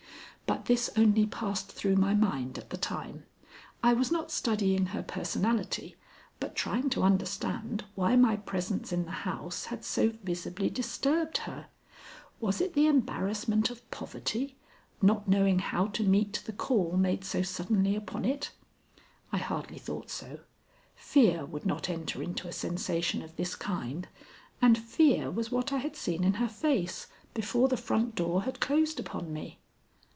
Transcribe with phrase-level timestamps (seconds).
[0.47, 3.23] But this only passed through my mind at the time.
[3.81, 5.95] I was not studying her personality,
[6.41, 11.67] but trying to understand why my presence in the house had so visibly disturbed her.
[12.41, 14.57] Was it the embarrassment of poverty,
[15.01, 18.51] not knowing how to meet the call made so suddenly upon it?
[19.31, 20.41] I hardly thought so.
[20.97, 24.09] Fear would not enter into a sensation of this kind,
[24.61, 28.59] and fear was what I had seen in her face before the front door had
[28.59, 29.59] closed upon me.